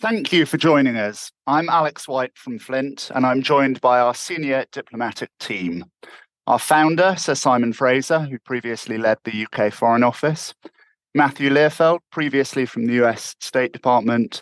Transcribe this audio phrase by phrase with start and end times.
[0.00, 1.30] Thank you for joining us.
[1.46, 5.84] I'm Alex White from Flint, and I'm joined by our senior diplomatic team.
[6.46, 10.54] Our founder, Sir Simon Fraser, who previously led the UK Foreign Office,
[11.14, 14.40] Matthew Lehrfeld, previously from the US State Department,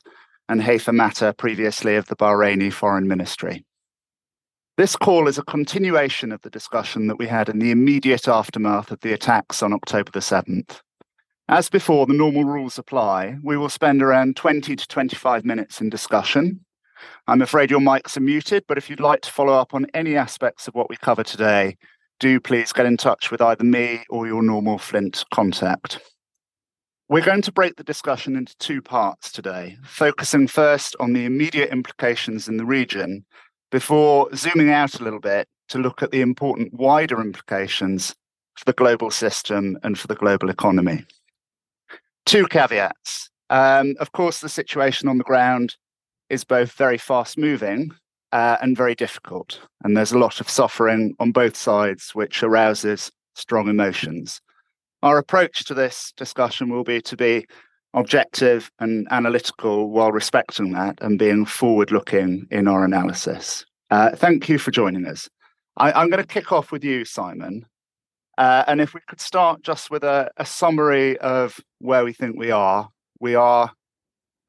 [0.48, 3.64] and Hayfa Matar, previously of the Bahraini Foreign Ministry.
[4.77, 8.93] This call is a continuation of the discussion that we had in the immediate aftermath
[8.93, 10.82] of the attacks on October the 7th.
[11.51, 13.39] As before, the normal rules apply.
[13.43, 16.61] We will spend around 20 to 25 minutes in discussion.
[17.27, 20.15] I'm afraid your mics are muted, but if you'd like to follow up on any
[20.15, 21.79] aspects of what we cover today,
[22.20, 26.01] do please get in touch with either me or your normal Flint contact.
[27.09, 31.70] We're going to break the discussion into two parts today, focusing first on the immediate
[31.70, 33.25] implications in the region
[33.70, 38.15] before zooming out a little bit to look at the important wider implications
[38.55, 41.06] for the global system and for the global economy.
[42.28, 43.30] Two caveats.
[43.48, 45.77] Um, of course, the situation on the ground
[46.28, 47.91] is both very fast moving
[48.32, 49.58] uh, and very difficult.
[49.83, 54.42] And there's a lot of suffering on both sides, which arouses strong emotions.
[55.03, 57.47] Our approach to this discussion will be to be
[57.94, 63.64] objective and analytical while respecting that and being forward looking in our analysis.
[63.91, 65.31] Uh, thank you for joining us.
[65.78, 67.64] I, am going to kick off with you, Simon.
[68.39, 72.39] Uh, and if we could start just with a, a summary of where we think
[72.39, 72.89] we are.
[73.20, 73.72] We are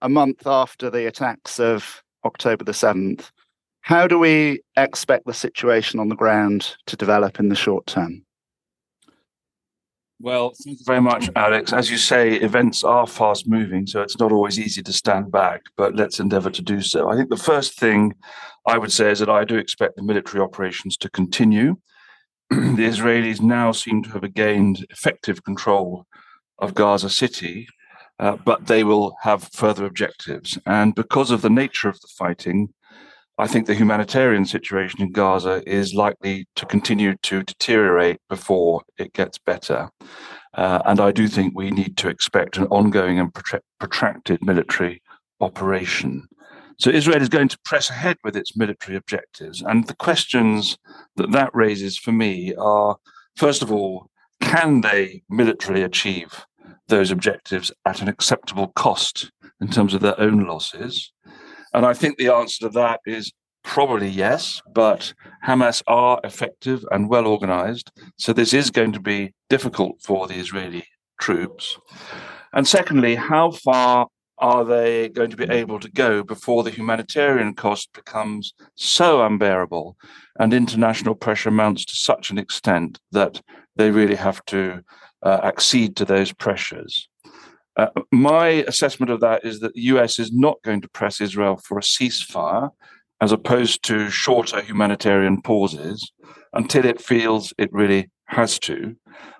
[0.01, 3.31] a month after the attacks of October the 7th.
[3.81, 8.23] How do we expect the situation on the ground to develop in the short term?
[10.21, 11.71] Well, thank you very much, Alex.
[11.71, 15.61] As you say, events are fast moving, so it's not always easy to stand back,
[15.77, 17.09] but let's endeavor to do so.
[17.09, 18.13] I think the first thing
[18.67, 21.77] I would say is that I do expect the military operations to continue.
[22.77, 26.05] the Israelis now seem to have gained effective control
[26.57, 27.67] of Gaza City,
[28.19, 30.57] uh, but they will have further objectives.
[30.65, 32.73] And because of the nature of the fighting,
[33.37, 39.13] I think the humanitarian situation in Gaza is likely to continue to deteriorate before it
[39.13, 39.89] gets better.
[40.53, 43.31] Uh, and I do think we need to expect an ongoing and
[43.79, 45.01] protracted military
[45.39, 46.27] operation.
[46.79, 49.61] So Israel is going to press ahead with its military objectives.
[49.61, 50.77] And the questions
[51.17, 52.97] that that raises for me are
[53.35, 54.09] first of all,
[54.41, 56.45] can they militarily achieve
[56.87, 59.31] those objectives at an acceptable cost
[59.61, 61.11] in terms of their own losses?
[61.73, 63.31] And I think the answer to that is
[63.63, 65.13] probably yes, but
[65.45, 67.91] Hamas are effective and well organized.
[68.17, 70.85] So this is going to be difficult for the Israeli
[71.19, 71.77] troops.
[72.53, 74.07] And secondly, how far
[74.39, 79.97] are they going to be able to go before the humanitarian cost becomes so unbearable
[80.39, 83.41] and international pressure mounts to such an extent that
[83.75, 84.81] they really have to
[85.23, 87.09] uh, accede to those pressures?
[87.75, 91.57] Uh, my assessment of that is that the US is not going to press Israel
[91.65, 92.69] for a ceasefire
[93.21, 96.11] as opposed to shorter humanitarian pauses
[96.53, 98.95] until it feels it really has to.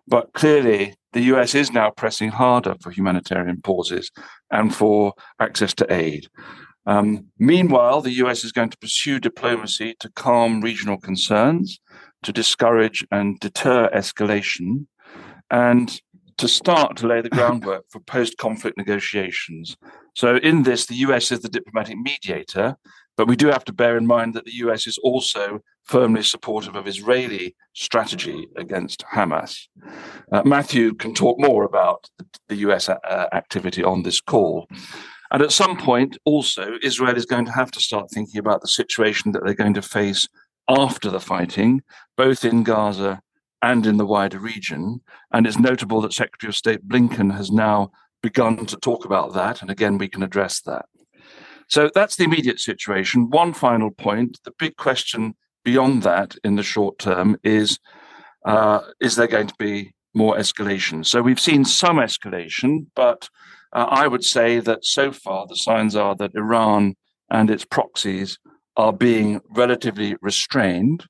[0.08, 4.12] But clearly, the US is now pressing harder for humanitarian pauses
[4.52, 6.28] and for access to aid.
[6.86, 11.80] Um, meanwhile, the US is going to pursue diplomacy to calm regional concerns,
[12.24, 14.88] to discourage and deter escalation,
[15.52, 16.02] and
[16.38, 19.76] to start to lay the groundwork for post conflict negotiations.
[20.16, 22.76] So, in this, the US is the diplomatic mediator,
[23.18, 25.60] but we do have to bear in mind that the US is also
[25.90, 29.68] firmly supportive of Israeli strategy against Hamas.
[30.32, 32.08] Uh, Matthew can talk more about
[32.48, 34.68] the US uh, activity on this call.
[35.32, 38.68] And at some point, also, Israel is going to have to start thinking about the
[38.68, 40.28] situation that they're going to face
[40.68, 41.82] after the fighting,
[42.16, 43.22] both in Gaza
[43.64, 45.02] and in the wider region.
[45.34, 47.92] And it's notable that Secretary of State Blinken has now
[48.22, 49.64] begun to talk about that.
[49.64, 50.86] And again, we can address that.
[51.68, 53.32] So that's the immediate situation.
[53.32, 55.34] One final point the big question
[55.64, 57.80] beyond that in the short term is
[58.46, 61.06] uh, is there going to be more escalation?
[61.06, 63.30] So we've seen some escalation, but
[63.74, 66.96] uh, I would say that so far the signs are that Iran
[67.30, 68.40] and its proxies
[68.78, 71.06] are being relatively restrained.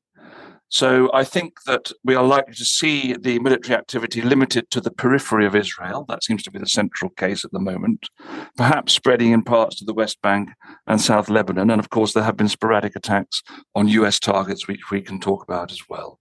[0.69, 4.91] So I think that we are likely to see the military activity limited to the
[4.91, 6.05] periphery of Israel.
[6.07, 8.07] That seems to be the central case at the moment,
[8.55, 10.49] perhaps spreading in parts of the West Bank
[10.85, 11.71] and South Lebanon.
[11.71, 13.41] And of course, there have been sporadic attacks
[13.73, 16.19] on US targets, which we can talk about as well.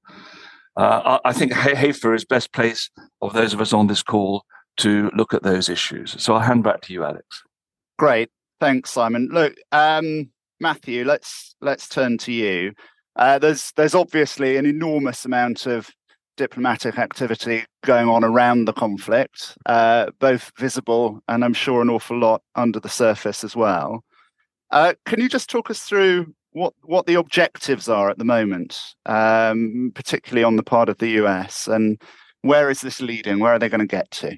[0.76, 2.88] Uh, I think Hayfa is best place
[3.20, 4.44] of those of us on this call
[4.78, 6.14] to look at those issues.
[6.22, 7.42] So I'll hand back to you, Alex.
[7.98, 8.30] Great,
[8.60, 9.28] thanks, Simon.
[9.30, 10.30] Look, um,
[10.60, 12.72] Matthew, let's let's turn to you.
[13.18, 15.90] Uh, there's there's obviously an enormous amount of
[16.36, 22.16] diplomatic activity going on around the conflict, uh, both visible and I'm sure an awful
[22.16, 24.04] lot under the surface as well.
[24.70, 28.94] Uh, can you just talk us through what what the objectives are at the moment,
[29.06, 32.00] um, particularly on the part of the US, and
[32.42, 33.40] where is this leading?
[33.40, 34.36] Where are they going to get to?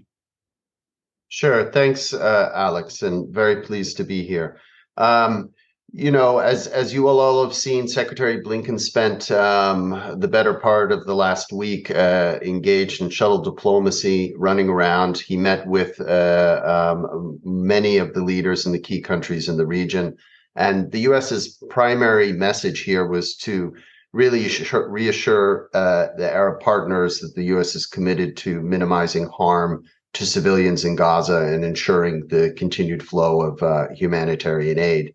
[1.29, 1.71] Sure.
[1.71, 4.59] Thanks, uh, Alex, and very pleased to be here.
[4.97, 5.50] Um,
[5.93, 10.55] you know, as as you will all have seen, Secretary Blinken spent um, the better
[10.55, 15.19] part of the last week uh, engaged in shuttle diplomacy, running around.
[15.19, 19.67] He met with uh, um, many of the leaders in the key countries in the
[19.67, 20.17] region,
[20.55, 23.75] and the U.S.'s primary message here was to
[24.13, 24.49] really
[24.89, 27.75] reassure uh, the Arab partners that the U.S.
[27.75, 33.63] is committed to minimizing harm to civilians in Gaza and ensuring the continued flow of
[33.63, 35.15] uh, humanitarian aid.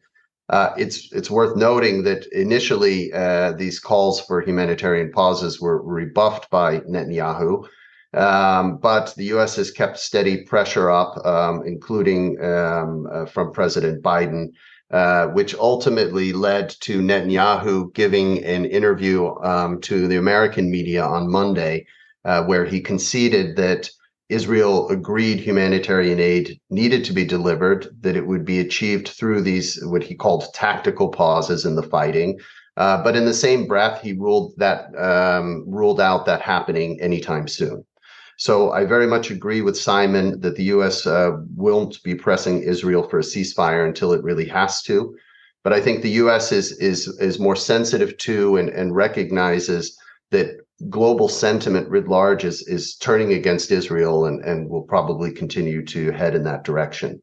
[0.49, 6.49] Uh, it's it's worth noting that initially uh, these calls for humanitarian pauses were rebuffed
[6.51, 7.67] by Netanyahu,
[8.13, 9.55] um, but the U.S.
[9.55, 14.49] has kept steady pressure up, um, including um, uh, from President Biden,
[14.91, 21.31] uh, which ultimately led to Netanyahu giving an interview um, to the American media on
[21.31, 21.87] Monday,
[22.23, 23.89] uh, where he conceded that
[24.29, 29.83] Israel agreed humanitarian aid needed to be delivered, that it would be achieved through these,
[29.85, 32.39] what he called tactical pauses in the fighting.
[32.77, 37.47] Uh, but in the same breath, he ruled that um, ruled out that happening anytime
[37.47, 37.85] soon.
[38.37, 41.07] So I very much agree with Simon that the U.S.
[41.07, 45.15] Uh, won't be pressing Israel for a ceasefire until it really has to.
[45.63, 46.51] But I think the U.S.
[46.51, 49.97] is is is more sensitive to and, and recognizes
[50.31, 55.85] that global sentiment writ large is is turning against Israel and, and will probably continue
[55.85, 57.21] to head in that direction.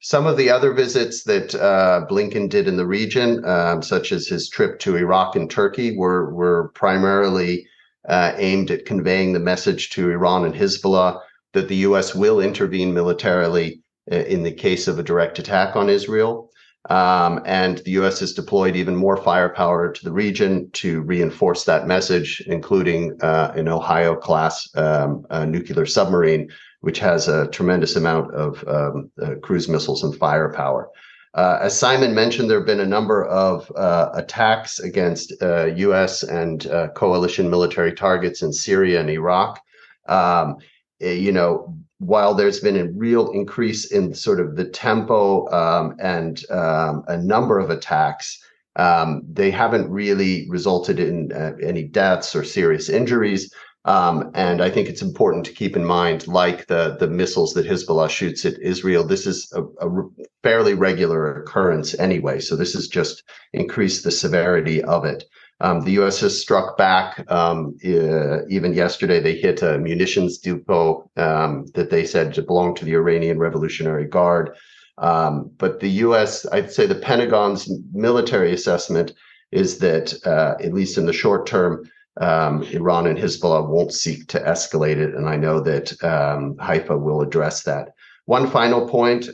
[0.00, 4.28] Some of the other visits that uh, Blinken did in the region, um, such as
[4.28, 7.66] his trip to Iraq and Turkey, were were primarily
[8.08, 11.20] uh, aimed at conveying the message to Iran and Hezbollah
[11.52, 12.14] that the U.S.
[12.14, 16.47] will intervene militarily uh, in the case of a direct attack on Israel.
[16.88, 18.20] Um, and the U.S.
[18.20, 23.68] has deployed even more firepower to the region to reinforce that message, including uh, an
[23.68, 26.50] Ohio class um, nuclear submarine,
[26.80, 30.88] which has a tremendous amount of um, uh, cruise missiles and firepower.
[31.34, 36.22] Uh, as Simon mentioned, there have been a number of uh, attacks against U.S.
[36.22, 39.60] And coalition military targets in Syria and Iraq.
[40.08, 40.56] Um,
[41.00, 45.96] eh, you know, while there's been a real increase in sort of the tempo um,
[45.98, 48.42] and um, a number of attacks,
[48.76, 53.52] um, they haven't really resulted in uh, any deaths or serious injuries.
[53.84, 57.66] Um, and I think it's important to keep in mind, like the the missiles that
[57.66, 60.02] Hezbollah shoots at Israel, this is a, a
[60.42, 62.38] fairly regular occurrence anyway.
[62.40, 63.22] So this has just
[63.52, 65.24] increased the severity of it.
[65.60, 66.20] Um, the U.S.
[66.20, 67.24] has struck back.
[67.30, 72.84] Um, uh, even yesterday, they hit a munitions depot um, that they said belonged to
[72.84, 74.56] the Iranian Revolutionary Guard.
[74.98, 79.12] Um, but the U.S., I'd say the Pentagon's military assessment
[79.50, 81.88] is that, uh, at least in the short term,
[82.20, 85.14] um, Iran and Hezbollah won't seek to escalate it.
[85.14, 87.94] And I know that um, Hayfa will address that.
[88.26, 89.24] One final point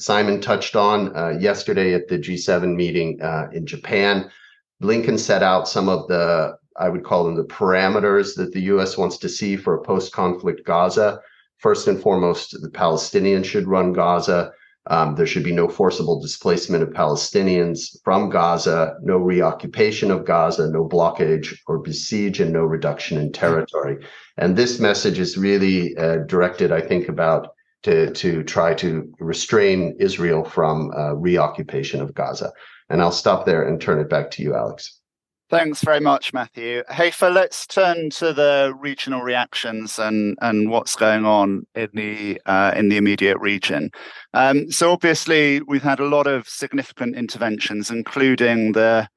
[0.00, 4.30] Simon touched on uh, yesterday at the G7 meeting uh, in Japan.
[4.82, 8.96] Blinken set out some of the, I would call them the parameters that the US
[8.96, 11.20] wants to see for a post conflict Gaza.
[11.58, 14.52] First and foremost, the Palestinians should run Gaza.
[14.86, 20.70] Um, there should be no forcible displacement of Palestinians from Gaza, no reoccupation of Gaza,
[20.70, 23.98] no blockage or besiege, and no reduction in territory.
[24.38, 27.48] And this message is really uh, directed, I think, about
[27.82, 32.52] to to try to restrain Israel from uh, reoccupation of Gaza.
[32.90, 34.98] And I'll stop there and turn it back to you, Alex.
[35.50, 36.82] Thanks very much, Matthew.
[36.90, 42.72] Hayfa, let's turn to the regional reactions and, and what's going on in the uh,
[42.76, 43.90] in the immediate region.
[44.34, 49.08] Um, so obviously, we've had a lot of significant interventions, including the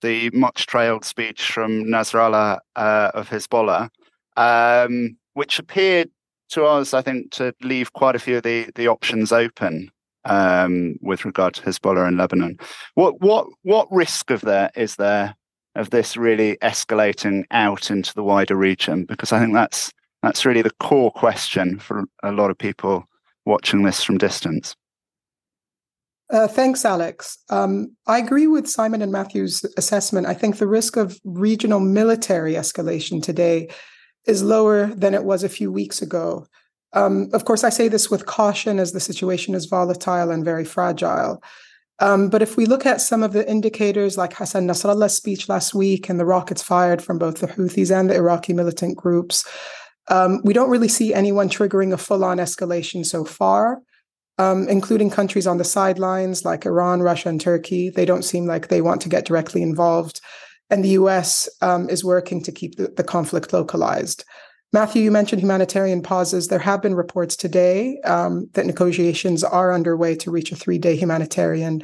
[0.00, 3.88] the much trailed speech from Nasrallah uh, of Hezbollah,
[4.36, 6.08] um, which appeared
[6.50, 9.90] to us, I think, to leave quite a few of the the options open
[10.24, 12.58] um, with regard to Hezbollah in Lebanon.
[12.94, 15.34] What what what risk of there is there
[15.74, 19.04] of this really escalating out into the wider region?
[19.04, 23.04] Because I think that's that's really the core question for a lot of people
[23.46, 24.76] watching this from distance.
[26.30, 27.38] Uh, thanks, Alex.
[27.48, 30.28] Um, I agree with Simon and Matthew's assessment.
[30.28, 33.68] I think the risk of regional military escalation today
[34.26, 36.46] is lower than it was a few weeks ago.
[36.92, 40.64] Um, of course, I say this with caution as the situation is volatile and very
[40.64, 41.42] fragile.
[42.00, 45.74] Um, but if we look at some of the indicators like Hassan Nasrallah's speech last
[45.74, 49.46] week and the rockets fired from both the Houthis and the Iraqi militant groups,
[50.08, 53.82] um, we don't really see anyone triggering a full on escalation so far.
[54.40, 57.90] um, including countries on the sidelines like Iran, Russia, and Turkey.
[57.90, 60.22] They don't seem like they want to get directly involved.
[60.70, 64.24] And the US um, is working to keep the, the, conflict localized.
[64.72, 66.46] Matthew, you mentioned humanitarian pauses.
[66.46, 70.94] There have been reports today um, that negotiations are underway to reach a three day
[70.94, 71.82] humanitarian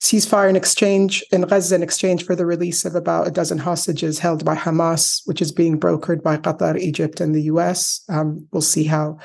[0.00, 4.18] ceasefire in exchange in Gaza in exchange for the release of about a dozen hostages
[4.18, 8.04] held by Hamas, which is being brokered by Qatar, Egypt, and the US.
[8.08, 9.18] Um, we'll see how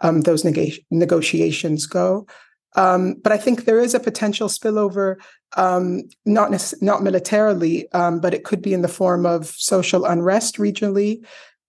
[0.00, 2.26] um, those neg- negotiations go.
[2.74, 5.16] Um, but I think there is a potential spillover,
[5.56, 10.04] um, not nec- not militarily, um, but it could be in the form of social
[10.06, 11.22] unrest regionally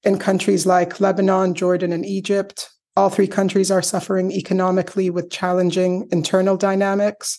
[0.03, 2.69] in countries like Lebanon, Jordan, and Egypt.
[2.95, 7.37] All three countries are suffering economically with challenging internal dynamics.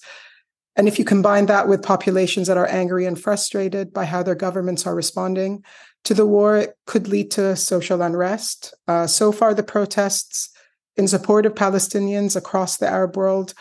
[0.76, 4.36] And if you combine that with populations that are angry and frustrated by how their
[4.36, 5.64] governments are responding
[6.04, 8.74] to the war, it could lead to social unrest.
[8.86, 10.50] Uh, so far, the protests
[10.96, 13.54] in support of Palestinians across the Arab world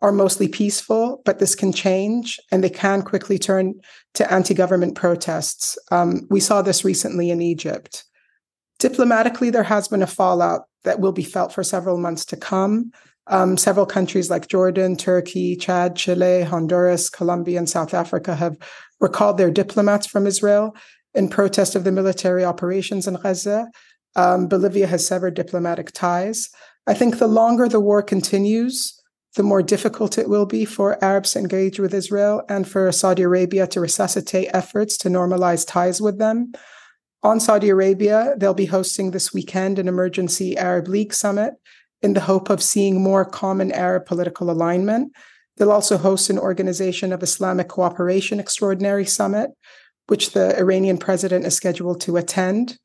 [0.00, 3.74] are mostly peaceful, but this can change and they can quickly turn
[4.14, 5.78] to anti government protests.
[5.90, 8.04] Um, we saw this recently in Egypt.
[8.82, 12.90] Diplomatically, there has been a fallout that will be felt for several months to come.
[13.28, 18.58] Um, several countries like Jordan, Turkey, Chad, Chile, Honduras, Colombia, and South Africa have
[18.98, 20.74] recalled their diplomats from Israel
[21.14, 23.70] in protest of the military operations in Gaza.
[24.16, 26.50] Um, Bolivia has severed diplomatic ties.
[26.88, 29.00] I think the longer the war continues,
[29.36, 33.22] the more difficult it will be for Arabs to engage with Israel and for Saudi
[33.22, 36.52] Arabia to resuscitate efforts to normalize ties with them.
[37.24, 41.54] On Saudi Arabia, they'll be hosting this weekend an emergency Arab League summit
[42.02, 45.12] in the hope of seeing more common Arab political alignment.
[45.56, 49.50] They'll also host an Organization of Islamic Cooperation Extraordinary Summit,
[50.08, 52.78] which the Iranian president is scheduled to attend.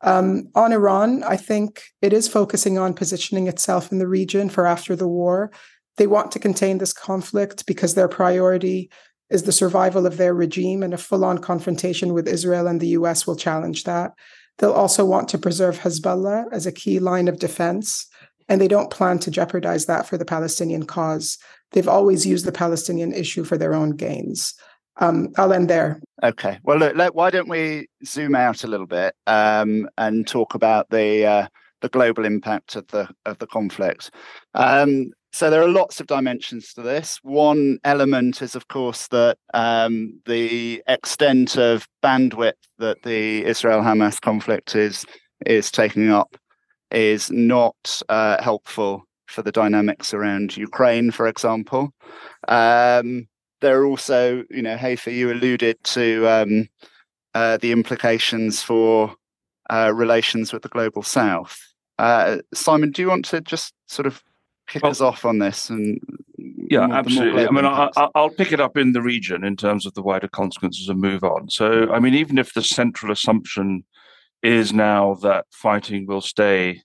[0.00, 4.66] Um, on Iran, I think it is focusing on positioning itself in the region for
[4.66, 5.52] after the war.
[5.98, 8.90] They want to contain this conflict because their priority
[9.32, 12.94] is the survival of their regime, and a full on confrontation with Israel and the
[12.98, 14.12] US will challenge that.
[14.58, 18.06] They'll also want to preserve Hezbollah as a key line of defense
[18.48, 21.38] and they don't plan to jeopardize that for the Palestinian cause.
[21.72, 24.54] They've always used the Palestinian issue for their own gains.
[24.98, 26.00] Um, I'll end there.
[26.22, 26.58] Okay.
[26.62, 31.24] Well, look, why don't we zoom out a little bit um, and talk about the
[31.24, 31.46] uh,
[31.80, 34.10] the global impact of the of the conflict?
[34.54, 37.18] Um, so there are lots of dimensions to this.
[37.22, 44.76] One element is, of course, that um, the extent of bandwidth that the Israel-Hamas conflict
[44.76, 45.04] is
[45.46, 46.36] is taking up
[46.90, 51.92] is not uh, helpful for the dynamics around Ukraine, for example.
[52.48, 53.26] Um,
[53.60, 56.68] there are also, you know, Hayfa, you alluded to um,
[57.34, 59.14] uh, the implications for
[59.70, 61.58] uh, relations with the global south.
[61.98, 64.22] Uh, Simon, do you want to just sort of
[64.72, 65.68] kick well, us off on this?
[65.70, 66.00] And
[66.38, 67.46] yeah, more, absolutely.
[67.46, 70.28] I mean, I, will pick it up in the region in terms of the wider
[70.28, 71.50] consequences and move on.
[71.50, 73.84] So, I mean, even if the central assumption
[74.42, 76.82] is now that fighting will stay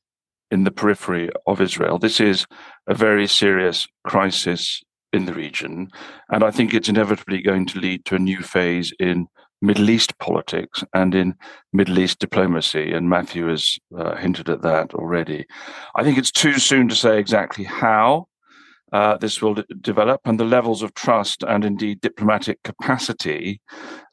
[0.52, 2.00] in the periphery of Israel.
[2.00, 2.46] This is
[2.88, 5.90] a very serious crisis in the region.
[6.30, 9.28] And I think it's inevitably going to lead to a new phase in
[9.62, 11.36] Middle East politics and in
[11.74, 12.94] Middle East diplomacy.
[12.94, 15.46] And Matthew has uh, hinted at that already.
[15.96, 18.28] I think it's too soon to say exactly how
[18.94, 23.60] uh, this will d- develop, and the levels of trust and indeed diplomatic capacity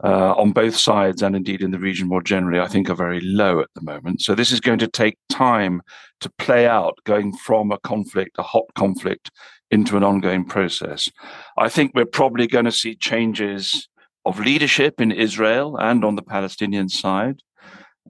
[0.03, 3.21] uh, on both sides and indeed in the region more generally, I think, are very
[3.21, 4.23] low at the moment.
[4.23, 5.81] So this is going to take time
[6.21, 9.31] to play out, going from a conflict, a hot conflict,
[9.71, 11.09] into an ongoing process.
[11.57, 13.89] I think we're probably going to see changes
[14.25, 17.41] of leadership in Israel and on the Palestinian side.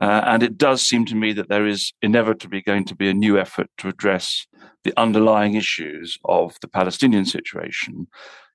[0.00, 3.14] Uh, and it does seem to me that there is inevitably going to be a
[3.14, 4.46] new effort to address
[4.82, 8.06] the underlying issues of the Palestinian situation.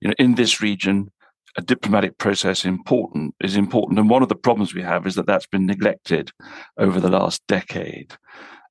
[0.02, 1.12] You know, in this region,
[1.58, 5.28] a diplomatic process important is important, and one of the problems we have is that
[5.28, 6.32] that's been neglected
[6.78, 8.14] over the last decade.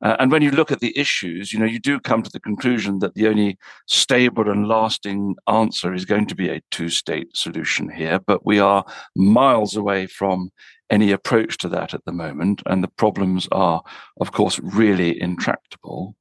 [0.00, 2.40] Uh, and when you look at the issues, you know, you do come to the
[2.40, 7.90] conclusion that the only stable and lasting answer is going to be a two-state solution
[7.90, 8.20] here.
[8.24, 8.84] But we are
[9.16, 10.50] miles away from
[10.90, 13.82] any approach to that at the moment, and the problems are,
[14.20, 16.14] of course, really intractable.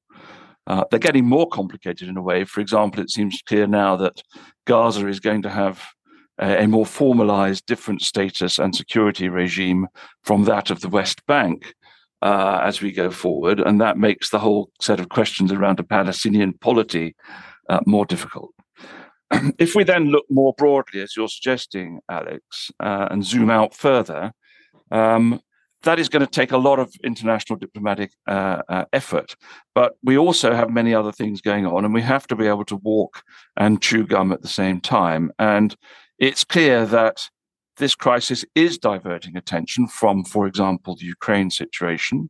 [0.66, 2.44] Uh, they're getting more complicated in a way.
[2.44, 4.22] For example, it seems clear now that
[4.66, 5.82] Gaza is going to have
[6.40, 9.88] a, a more formalized, different status and security regime
[10.24, 11.74] from that of the West Bank
[12.22, 13.60] uh, as we go forward.
[13.60, 17.16] And that makes the whole set of questions around a Palestinian polity
[17.70, 18.54] uh, more difficult.
[19.60, 24.32] if we then look more broadly, as you're suggesting, Alex, uh, and zoom out further,
[24.92, 25.42] um,
[25.84, 29.36] that is going to take a lot of international diplomatic uh, uh, effort.
[29.76, 32.66] But we also have many other things going on, and we have to be able
[32.66, 33.22] to walk
[33.56, 35.32] and chew gum at the same time.
[35.38, 35.76] And
[36.20, 37.30] it's clear that
[37.78, 42.30] this crisis is diverting attention from, for example, the Ukraine situation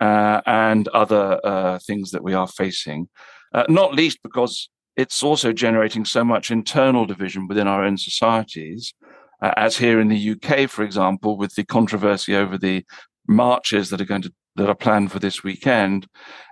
[0.00, 3.08] uh, and other uh, things that we are facing,
[3.54, 8.94] uh, not least because it's also generating so much internal division within our own societies
[9.42, 12.84] uh, as here in the UK, for example, with the controversy over the
[13.26, 16.06] marches that are going to that are planned for this weekend,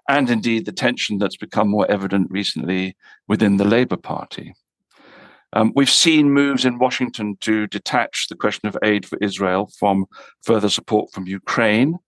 [0.09, 2.97] and indeed the tension that's become more evident recently
[3.27, 4.55] within the Labour Party.
[5.53, 10.07] Um, we've seen moves in Washington to detach the question of aid for Israel from
[10.43, 11.99] further support from Ukraine.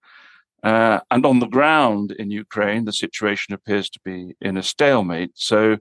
[0.62, 5.32] Uh, and on the ground in Ukraine, the situation appears to be in a stalemate.
[5.34, 5.78] So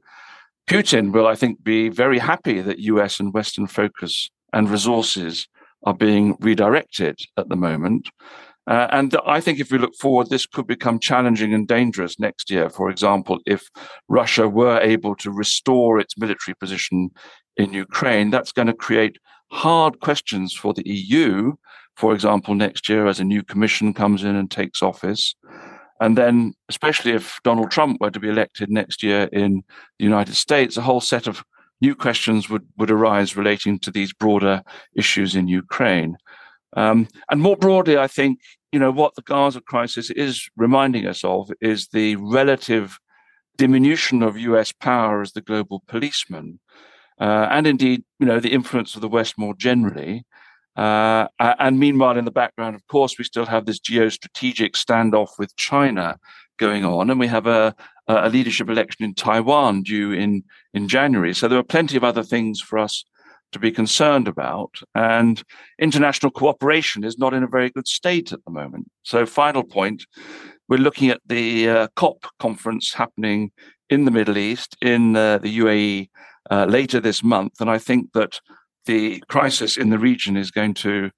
[0.69, 5.47] Putin will, I think, be very happy that US and Western focus and resources
[5.83, 8.09] are being redirected at the moment.
[8.67, 12.51] Uh, and I think if we look forward, this could become challenging and dangerous next
[12.51, 12.69] year.
[12.69, 13.67] For example, if
[14.07, 17.09] Russia were able to restore its military position
[17.59, 19.17] in Ukraine, that's going to create
[19.51, 21.53] hard questions for the EU,
[21.95, 25.35] for example, next year as a new commission comes in and takes office.
[25.99, 29.63] And then, especially if Donald Trump were to be elected next year in
[29.97, 31.43] the United States, a whole set of
[31.81, 34.63] new questions would, would arise relating to these broader
[34.95, 36.15] issues in Ukraine.
[36.77, 38.39] Um, and more broadly, I think,
[38.71, 42.97] you know, what the Gaza crisis is reminding us of is the relative
[43.57, 46.61] diminution of US power as the global policeman.
[47.19, 50.25] Uh, and indeed, you know, the influence of the West more generally.
[50.75, 55.55] Uh, and meanwhile, in the background, of course, we still have this geostrategic standoff with
[55.57, 56.17] China
[56.57, 57.75] going on, and we have a,
[58.07, 61.33] a leadership election in Taiwan due in, in January.
[61.33, 63.03] So there are plenty of other things for us
[63.51, 64.75] to be concerned about.
[64.95, 65.41] And
[65.79, 68.89] international cooperation is not in a very good state at the moment.
[69.03, 70.05] So, final point
[70.67, 73.51] we're looking at the uh, COP conference happening
[73.89, 76.09] in the Middle East, in uh, the UAE,
[76.49, 77.59] uh, later this month.
[77.59, 78.39] And I think that
[78.85, 81.11] the crisis in the region is going to,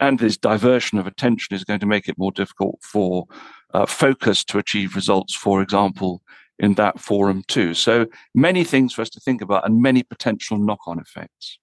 [0.00, 3.26] and this diversion of attention is going to make it more difficult for
[3.74, 6.22] uh, focus to achieve results, for example,
[6.58, 7.74] in that forum too.
[7.74, 11.58] So many things for us to think about and many potential knock on effects.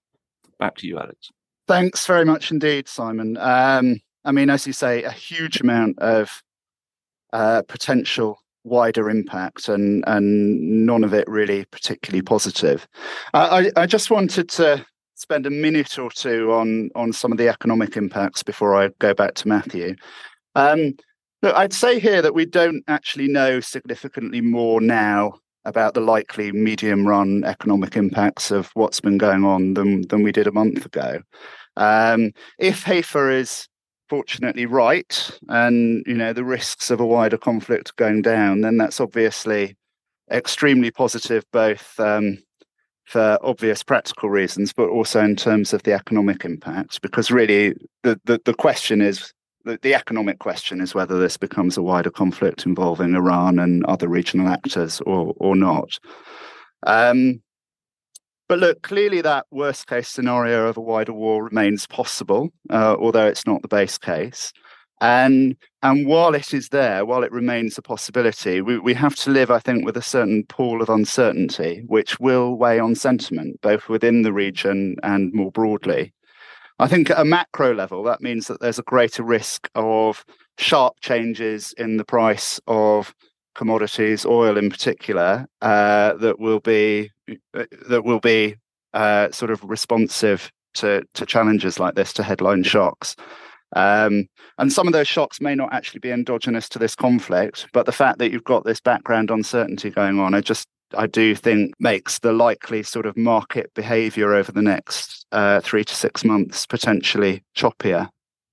[0.58, 1.30] Back to you, Alex.
[1.68, 3.36] Thanks very much indeed, Simon.
[3.38, 6.42] Um, I mean, as you say, a huge amount of
[7.32, 12.86] uh, potential wider impact and and none of it really particularly positive.
[13.32, 17.48] I, I just wanted to spend a minute or two on on some of the
[17.48, 19.96] economic impacts before I go back to Matthew.
[20.54, 20.94] Um,
[21.42, 26.50] Look, I'd say here that we don't actually know significantly more now about the likely
[26.52, 30.86] medium run economic impacts of what's been going on than, than we did a month
[30.86, 31.20] ago.
[31.76, 33.68] Um, if Hayfa is
[34.08, 39.00] fortunately right and you know the risks of a wider conflict going down, then that's
[39.00, 39.76] obviously
[40.30, 42.38] extremely positive both um,
[43.04, 47.00] for obvious practical reasons, but also in terms of the economic impact.
[47.02, 49.32] Because really, the, the, the question is
[49.64, 54.08] the, the economic question is whether this becomes a wider conflict involving Iran and other
[54.08, 55.98] regional actors or or not.
[56.86, 57.42] Um,
[58.48, 63.26] but look, clearly that worst case scenario of a wider war remains possible, uh, although
[63.26, 64.52] it's not the base case.
[65.00, 69.30] And and while it is there, while it remains a possibility, we, we have to
[69.30, 73.88] live, I think, with a certain pool of uncertainty, which will weigh on sentiment, both
[73.88, 76.14] within the region and more broadly.
[76.78, 80.24] I think at a macro level, that means that there's a greater risk of
[80.58, 83.14] sharp changes in the price of
[83.54, 87.10] commodities, oil in particular, uh, that will be
[87.52, 88.56] that will be
[88.94, 93.16] uh, sort of responsive to to challenges like this, to headline shocks.
[93.74, 94.26] Um,
[94.58, 97.92] and some of those shocks may not actually be endogenous to this conflict, but the
[97.92, 102.20] fact that you've got this background uncertainty going on, I just I do think makes
[102.20, 107.42] the likely sort of market behavior over the next uh, three to six months potentially
[107.56, 108.08] choppier.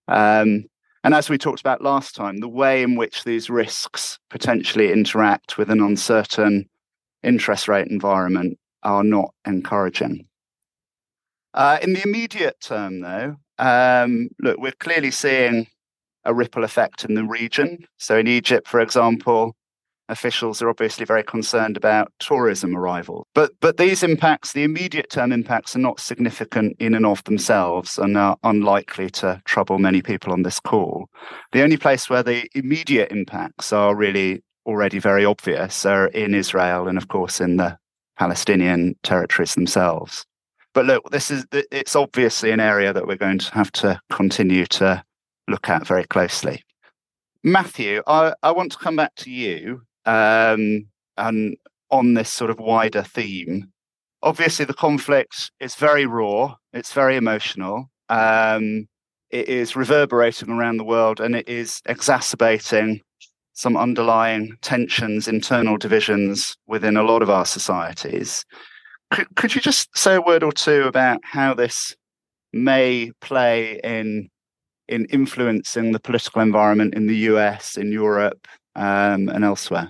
[0.08, 0.66] Um,
[1.04, 5.58] and as we talked about last time, the way in which these risks potentially interact
[5.58, 6.70] with an uncertain
[7.22, 10.28] interest rate environment are not encouraging.
[11.54, 15.68] Uh, in the immediate term, though, um, look, we're clearly seeing
[16.26, 17.86] a ripple effect in the region.
[17.98, 19.56] So in Egypt, for example,
[20.10, 23.26] officials are obviously very concerned about tourism arrivals.
[23.34, 27.98] But but these impacts, the immediate term impacts, are not significant in and of themselves
[27.98, 31.08] and are unlikely to trouble many people on this call.
[31.52, 36.88] The only place where the immediate impacts are really already very obvious are in Israel
[36.88, 37.78] and of course in the
[38.18, 40.26] Palestinian territories themselves.
[40.74, 44.66] But look, this is it's obviously an area that we're going to have to continue
[44.68, 45.04] to
[45.48, 46.64] look at very closely.
[47.44, 51.58] Matthew, I, I want to come back to you um, and
[51.92, 53.70] on this sort of wider theme.
[54.24, 57.92] Obviously, the conflict is very raw, it's very emotional.
[58.10, 58.88] Um,
[59.30, 63.02] it is reverberating around the world and it is exacerbating
[63.54, 68.44] some underlying tensions, internal divisions within a lot of our societies.
[69.12, 71.96] Could, could you just say a word or two about how this
[72.52, 74.30] may play in
[74.90, 79.90] in influencing the political environment in the US, in Europe, um, and elsewhere?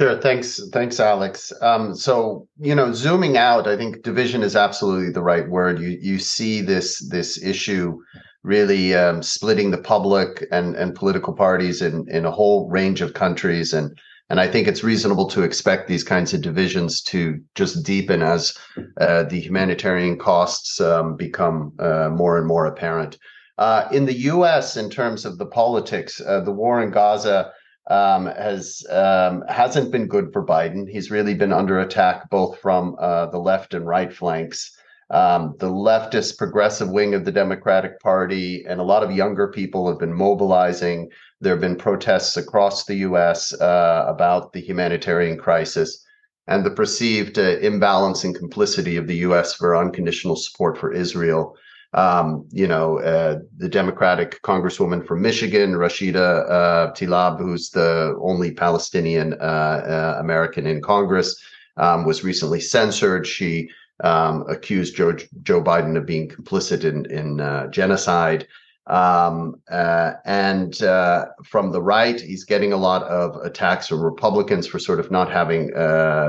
[0.00, 0.20] Sure.
[0.20, 0.60] Thanks.
[0.72, 1.52] Thanks, Alex.
[1.60, 5.78] Um, so, you know, zooming out, I think division is absolutely the right word.
[5.78, 8.00] You you see this this issue
[8.44, 13.14] really um, splitting the public and and political parties in in a whole range of
[13.14, 13.98] countries, and
[14.30, 18.56] and I think it's reasonable to expect these kinds of divisions to just deepen as
[19.00, 23.18] uh, the humanitarian costs um, become uh, more and more apparent.
[23.58, 27.52] Uh, in the U.S., in terms of the politics, uh, the war in Gaza
[27.88, 30.88] um, has um, hasn't been good for Biden.
[30.88, 34.76] He's really been under attack both from uh, the left and right flanks.
[35.10, 39.88] Um, the leftist progressive wing of the Democratic Party and a lot of younger people
[39.88, 41.10] have been mobilizing.
[41.40, 43.52] There have been protests across the U.S.
[43.52, 46.04] Uh, about the humanitarian crisis
[46.46, 49.54] and the perceived uh, imbalance and complicity of the U.S.
[49.54, 51.56] for unconditional support for Israel
[51.94, 58.50] um, you know, uh, the Democratic Congresswoman from Michigan, Rashida uh, Tlaib, who's the only
[58.50, 61.40] Palestinian uh, uh American in Congress,
[61.76, 63.26] um, was recently censored.
[63.26, 63.70] She
[64.02, 68.46] um, accused Joe, Joe Biden of being complicit in, in uh, genocide.
[68.86, 74.78] Um, uh, and from the right, he's getting a lot of attacks from Republicans for
[74.78, 75.68] sort of not having,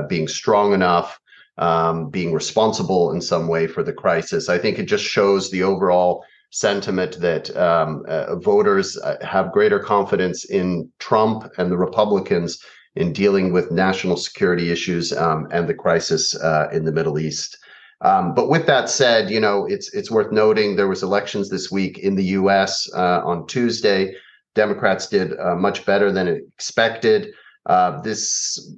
[0.08, 1.20] being strong enough
[1.58, 4.48] um, being responsible in some way for the crisis.
[4.48, 9.78] I think it just shows the overall sentiment that um, uh, voters uh, have greater
[9.78, 12.58] confidence in Trump and the Republicans
[12.96, 17.58] in dealing with national security issues um, and the crisis uh, in the Middle East.
[18.02, 21.70] Um, but with that said, you know it's it's worth noting there was elections this
[21.70, 22.90] week in the U.S.
[22.94, 24.14] Uh, on Tuesday.
[24.54, 27.32] Democrats did uh, much better than expected.
[27.66, 28.76] Uh, this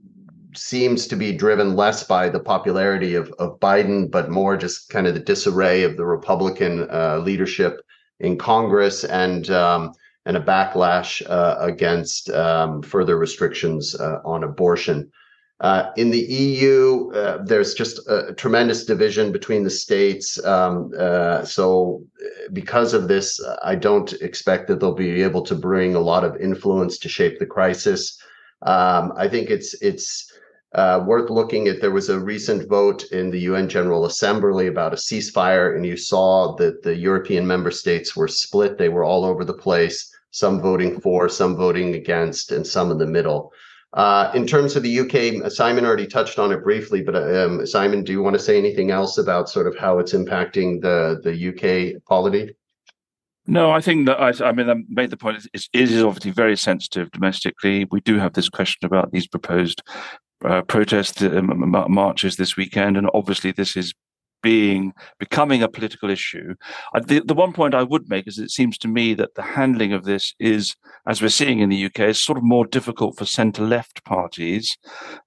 [0.54, 5.06] seems to be driven less by the popularity of, of Biden, but more just kind
[5.06, 7.80] of the disarray of the Republican uh, leadership
[8.20, 9.92] in Congress and um,
[10.28, 15.10] and a backlash uh, against um, further restrictions uh, on abortion.
[15.60, 20.42] Uh, in the EU, uh, there's just a tremendous division between the states.
[20.44, 22.04] Um, uh, so,
[22.52, 26.36] because of this, I don't expect that they'll be able to bring a lot of
[26.36, 28.22] influence to shape the crisis.
[28.62, 30.30] Um, I think it's it's
[30.74, 31.80] uh, worth looking at.
[31.80, 35.96] There was a recent vote in the UN General Assembly about a ceasefire, and you
[35.96, 38.76] saw that the European member states were split.
[38.76, 42.98] They were all over the place, some voting for, some voting against, and some in
[42.98, 43.52] the middle.
[43.94, 48.04] Uh, in terms of the UK, Simon already touched on it briefly, but um, Simon,
[48.04, 51.48] do you want to say anything else about sort of how it's impacting the the
[51.96, 52.54] UK polity?
[53.46, 55.46] No, I think that I, I mean I made the point.
[55.54, 57.86] It is obviously very sensitive domestically.
[57.90, 59.82] We do have this question about these proposed
[60.44, 63.94] uh, protest uh, marches this weekend, and obviously this is
[64.42, 66.54] being becoming a political issue.
[67.06, 69.92] The, the one point I would make is it seems to me that the handling
[69.92, 70.74] of this is,
[71.06, 74.76] as we're seeing in the UK, is sort of more difficult for centre left parties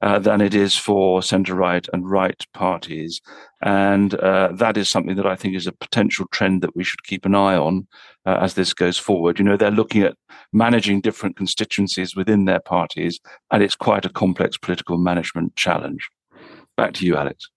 [0.01, 3.21] uh, than it is for centre right and right parties.
[3.63, 7.03] And uh, that is something that I think is a potential trend that we should
[7.03, 7.87] keep an eye on
[8.25, 9.37] uh, as this goes forward.
[9.37, 10.15] You know, they're looking at
[10.51, 13.19] managing different constituencies within their parties,
[13.51, 16.09] and it's quite a complex political management challenge.
[16.75, 17.49] Back to you, Alex.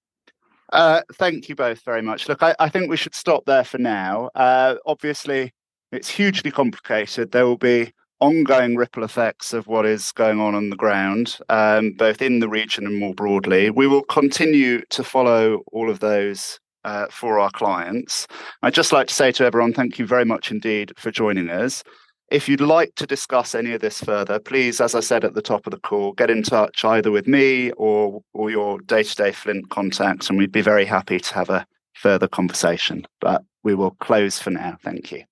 [0.74, 2.28] Uh, thank you both very much.
[2.28, 4.28] Look, I, I, think we should stop there for now.
[4.34, 5.52] Uh, obviously,
[5.92, 7.30] it's hugely complicated.
[7.30, 11.92] There will be ongoing ripple effects of what is going on on the ground, um,
[11.92, 13.70] both in the region and more broadly.
[13.70, 18.26] We will continue to follow all of those uh, for our clients.
[18.62, 21.84] I'd just like to say to everyone, thank you very much indeed for joining us.
[22.34, 25.40] If you'd like to discuss any of this further, please, as I said at the
[25.40, 29.14] top of the call, get in touch either with me or, or your day to
[29.14, 33.06] day Flint contacts, and we'd be very happy to have a further conversation.
[33.20, 34.78] But we will close for now.
[34.82, 35.22] Thank you.